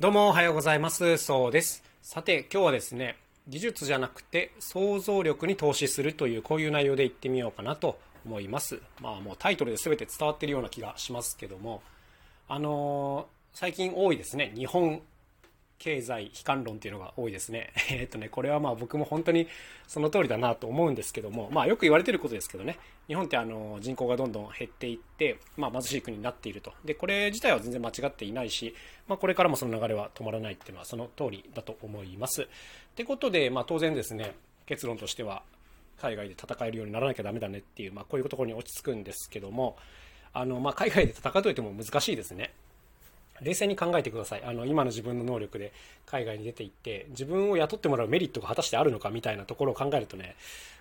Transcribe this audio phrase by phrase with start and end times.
[0.00, 1.18] どうもおはようございます。
[1.18, 1.84] そうです。
[2.02, 3.16] さて、今日はですね、
[3.46, 8.80] 技術じゃなくて想像力に投資するというこういう内容でいってみようかなと思います。
[9.00, 11.80] まあもうタイトルで全て伝わってるような気がしますけども、
[12.48, 14.52] あのー最近多いですね。
[14.56, 15.00] 日本
[15.78, 17.72] 経済悲観論っていうのが多いですね。
[17.90, 19.48] えっとね、これはまあ僕も本当に
[19.86, 26.72] その通りだなと思うんですけども、まあよく言われてることですけどね、日本ってあの人口がどんどん減っていって、まあ貧しい国になっていると。
[26.84, 28.74] で、これ自体は全然間違っていないし、
[29.06, 32.42] まあこれからもその流れは止まらないっていうのはその通りだと思います。
[32.42, 32.46] っ
[32.94, 34.34] てことで、まあ当然ですね、
[34.66, 35.42] 結論としては
[35.98, 39.76] 海外で戦えるようにならなきゃダメだねっていう、まあこういうところに落ち着くんですけども、
[40.32, 42.52] あの、まあ海外で戦うといっても難しいですね。
[43.42, 44.42] 冷静に考えてください。
[44.44, 45.72] あの今の自分の能力で
[46.06, 50.36] 海外に出ていって自分を雇ってもらうメリットが果たしてあるのかみたいなところを考えるとね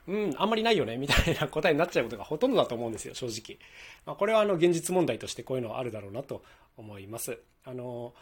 [0.07, 3.57] うんあんまりないよねみたいな答えになっちゃうことがほとんどだと思うんですよ正直、
[4.05, 6.43] まあ、これはあの現実問題としてこういうのはあるだろうなと
[6.77, 7.37] 思います。
[7.65, 8.13] あの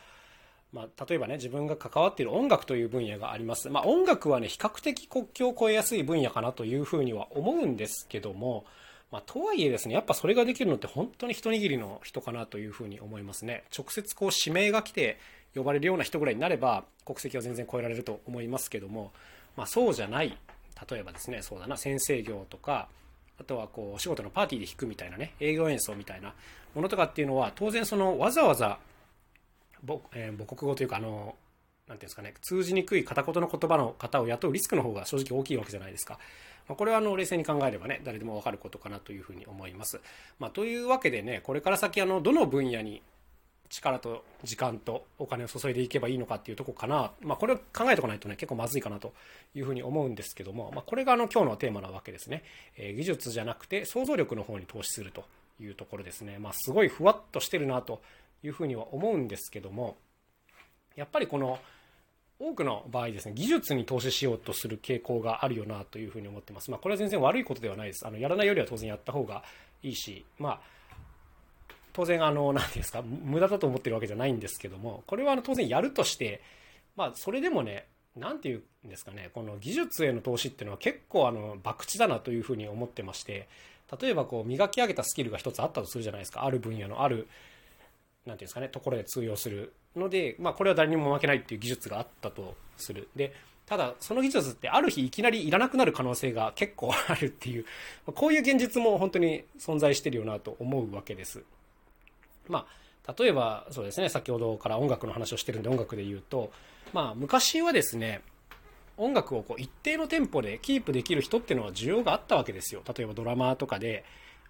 [0.73, 8.63] まあ、例えばね自分が関わっている音楽という分野があります、まあ、音楽はね比較的国境を越えやすい分野かなというふうには思うんですけども
[9.12, 13.65] まあ、とはいえですね、やっぱそれができるのって本当に一握りの人かなというふうに思いますね。
[13.77, 15.20] 直接こう指名が来て
[15.54, 19.12] 呼ばれるような人ぐらいになれば国籍は全然超えられると思いますけども、
[19.57, 20.37] まあ、そうじゃない、
[20.89, 22.87] 例えばですね、そうだな、先生業とか、
[23.37, 26.34] あとはこうお仕事のパーティーで弾くみたいなね、営業演奏みたいな
[26.73, 28.79] ものとかっていうのは、当然そのわざわざ
[29.85, 31.35] 母,、えー母国語というか、あの、
[31.87, 36.20] なんていうんですかね、通じにくい片言の言葉の方を雇うリスクの方が正直大きいわけじゃないですか。
[36.68, 39.99] まあ、これはあの冷静に考えればね、誰でもわかることかなというふうに思います。
[40.40, 43.01] まあ、というわけでね、これから先あのどの分野に
[43.71, 49.13] 力と時間とお金を注いでいけばいいのかっていうとこかな、まあ、これを考えておかないとね結構まずいかなと
[49.55, 52.43] いうふうに思うんですけども、まあ、これがあの今日のテーマなわけですね、
[52.77, 55.23] えー技術じゃなくて想像力の方に投資すると
[55.60, 58.01] いうところですね、まあ、すごいふわっとしてるなと
[58.43, 59.95] いうふうには思うんですけども
[60.95, 61.59] やっぱりこの
[62.39, 66.71] 多くの場合ですね、技術に投資しようとする傾向があるよなというふうに思ってます。
[66.71, 68.07] まあ、これは全然悪いことではないです。
[68.07, 69.43] あの、やらないよりは当然やった方が
[69.83, 70.61] いいし、まあ、
[71.93, 76.41] 当然、あの、なんていうんですか、無駄だと思ってるわけじゃないんですけども、これはあの当然やるとして、
[76.95, 77.85] まあ、それでもね、
[78.16, 83.47] なんていうんですかね、この技術への投資っていうのは結構あの、博打だなというふうに思ってまして、
[84.01, 86.43] 例えばこう、磨き上げたスキルが一つあったとするじゃないですか。
[86.43, 87.27] ある分野のある、
[88.25, 93.09] なんていうんですかね、ところで通用するので、まあ、これは誰にも負けないっていう技術があったとする。
[93.15, 93.33] で、
[93.65, 97.65] ただ、その技術ってある日いきなりいらなくなる可能性が結構あるっていう、
[98.13, 101.43] こういう現実も本当に存在してるよなと思うわけです。
[102.47, 102.67] ま
[103.07, 106.51] あ、例えば、そうですね、先ほどから音楽の話をしてるんで音楽で言うと、
[106.93, 108.21] まあ、昔はですね、
[108.97, 112.83] 音楽をこう一定のテンポでキープできる人っていうのは需要があったわけですよ。
[112.95, 114.03] 例えばドラマーとかで、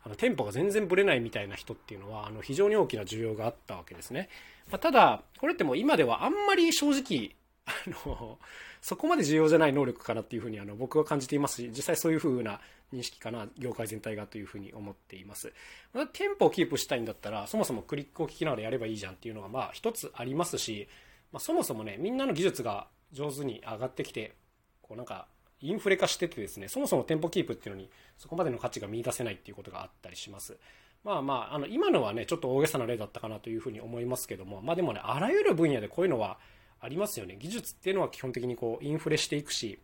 [0.04, 4.30] あのテンポが全然ブレないみたいな人っていうのはあの非常に大きな需要があったわけですね。
[4.72, 7.36] まあ、ただ、これってもう今ではあんまり正直、
[7.66, 7.72] あ
[8.08, 8.40] の、
[8.82, 12.60] そこまで重要じゃない能力かなっていうふうにあの僕は感じていますし、実際そういうふうな
[12.94, 15.54] 認識かな、業界全体がというふうに思っています。
[15.94, 20.88] まあ、テンポをキープしたいんだったら、そもそもクリックを聞きながらやればいいじゃんっていうのがまあ一つありますし、
[21.32, 24.34] まあ、そもそもね、みんなの技術が上手に上がってきて、
[24.82, 25.28] こうなんか
[25.62, 30.58] インフレ化しててですね、そもそもテンポキープっていうのにそこまでの価値が見出せないっていうことがあったりします。
[31.04, 36.38] まあまあ、あの、今のはね、ちょっと大げさな例だったかなというふうに思いますけども、まあでもね、あらゆる分野でこういうのは
[36.80, 37.38] ありますよね。
[37.40, 39.80] 技術っていうのは基本的にこう、インフレしていくし、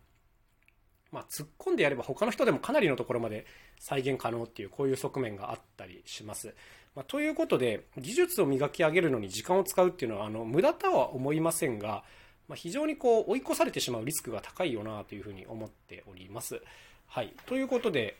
[1.10, 3.46] まあ突っ込んでやれば他の人でもかなりのところまで
[3.80, 6.54] 再現可能っていう、こういう側面があったりします。
[6.94, 12.04] まあ、ということで、技術を磨き上げるのに時間を使うっていうのは、あの、無駄とは思いませんが、
[12.48, 16.60] まあ、非常にこう追い越されてしまうリスクが高いよなというふうに思っております。
[17.06, 17.32] はい。
[17.46, 18.16] ということで、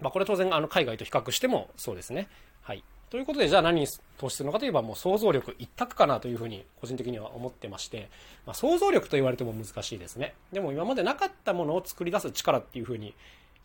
[0.00, 2.28] まあ、これ当然あの海外と比較してもそうですね。
[2.62, 2.84] はい。
[3.10, 3.86] ということで、じゃあ何に
[4.16, 8.08] 投資するのかといえば、もう想像力一択かなというふうに個人的には思ってまして、
[8.46, 10.34] まあ、想像力と言われても難しいですね。
[10.52, 13.14] でも今までなかったものを作り出す力っていうふうに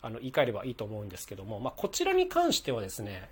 [0.02, 3.28] あの言い換えればいいと思うんですけども、まあ、こちらに関してはですね、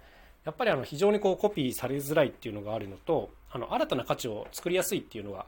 [0.47, 5.45] やっぱりあの非常にこうコピーされづらいっていうのがあるのと、あの新たな価値を作りやすいっていうのが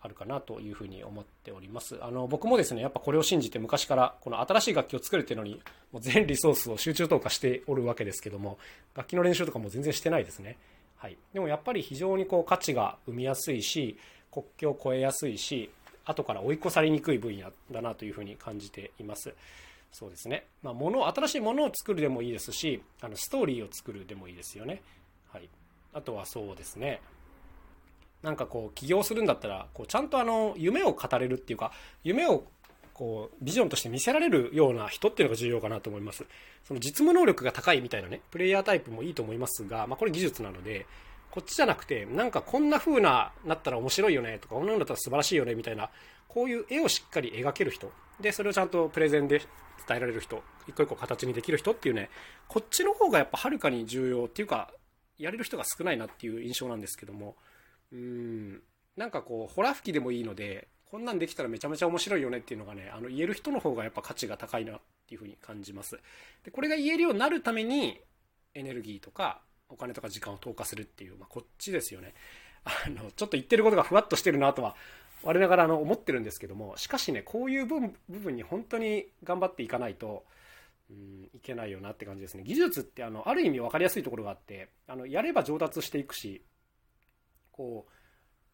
[0.00, 1.98] あるかなというふうに思っております。
[2.02, 5.60] あの、僕もですね、やっぱこれを信じて昔からこの新しい楽器を作るっていうのに、
[5.92, 8.58] もう全リソースを集中投下しておるわけですけども、
[8.94, 10.56] 楽器の練習とかも全然してないですね。
[10.96, 11.16] はい。
[11.32, 13.98] でもやっぱり非常にこう価値が生みやすいし、
[14.30, 15.70] 国境を越えやすいし、
[16.04, 19.34] 後から追い越されにくい分野だなというふうに感じています。
[19.92, 20.46] そうですね。
[20.62, 24.82] まあ、もの、新しいものを作るでもいいですし、あの、ストーリーを作るでもいいですよね。
[25.32, 25.48] はい。
[25.94, 27.00] あとはそうですね。
[28.22, 31.72] なんかこう起業するんだったらこうちゃんとあの夢を語れるっていうか
[32.02, 32.44] 夢を
[32.94, 36.24] こうビジョンとして見せられるような人っていうのが重要かなと思います
[36.64, 40.86] その実務能力が高いみたいなねプレイヤータイプもいいと思いますが、まあ、これ技術なので
[41.30, 45.90] こっちじゃなくて、なんかこんな風な、なったら面白いよねとか、こんなのだったら素晴らしいよねみたいな、
[46.26, 47.92] こういう絵をしっかり描ける人。
[48.20, 49.40] で、それをちゃんとプレゼンで
[49.86, 50.42] 伝えられる人。
[50.66, 52.08] 一個一個形にできる人っていうね、
[52.48, 54.70] こっちの方がやっぱはるかに重要っていうか、
[55.18, 57.36] やれる人が少ないなっていう印象なんですけども、
[57.92, 58.62] うん、
[58.96, 65.98] なんかこう、ホラ吹きでもいいので、こんなんできたらめちゃめちゃ面白いよねっていうのがね、あの言える人の方がやっぱ価値が高いなっていうふうに感じます。
[66.44, 68.00] で、これが言えるようになるために、
[68.54, 72.14] エネルギーとかお金とか時間を投下するっていう、まあ、こっちですよね。
[72.64, 74.74] あの、ちょっと言ってることがふわっとしてるなとは、
[75.22, 80.24] 我ながらあの思ってるんですけども、しかしね、こういう部分に本当に頑張っていかないと、
[80.90, 82.44] うん、いけないよなって感じですね。
[82.44, 86.42] 技術ってあの、ある意味分かりやすいところがあって、あの、やれば上達していくし、
[87.58, 87.86] こ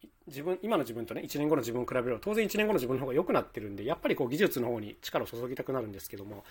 [0.03, 6.43] う、自分、今の自分とね、1年後の自分を比べれば、当然1年後の自分の方が良くなってるんで、やっぱりこう技術の方に力を注ぎたくなるんですけども、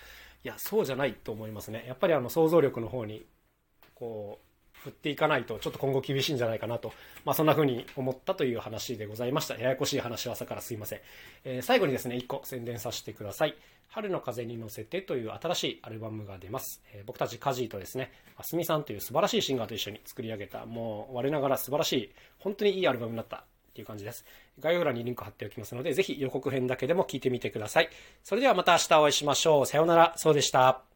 [0.45, 1.85] いや、そうじゃないと思いますね。
[1.87, 3.27] やっぱりあの、想像力の方に、
[3.95, 4.44] こう、
[4.85, 6.93] 振っていかないとちょっと今後厳しいんじゃないかなと、
[7.25, 9.57] まあ、そんな風に思ったという話でございました。
[9.57, 11.01] ややこしい話は朝からすいません。
[11.45, 13.55] えー、最後にですね、1個宣伝させてください。
[13.89, 16.83] 春の風に乗せてという新しいアルバムが出ます。
[16.93, 23.43] えー、僕たちカジーとですね、あすみさんという素晴らしいシンガーと一緒に作り上げた、もう我ながら素晴らしい、本当にいいアルバムになったっ
[23.75, 24.25] ていう感じです。
[24.61, 27.89] 概要欄にリンク貼っておきますので、ぜひ予告編だけでも聞いてみてください。
[28.23, 29.67] それではまた明日お会いしましょう。
[29.67, 30.15] さようなら。
[30.17, 30.94] そうでした。